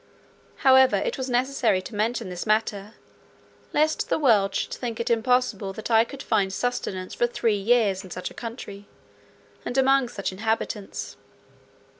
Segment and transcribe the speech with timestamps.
[0.65, 2.95] However, it was necessary to mention this matter,
[3.71, 8.03] lest the world should think it impossible that I could find sustenance for three years
[8.03, 8.87] in such a country,
[9.63, 11.17] and among such inhabitants.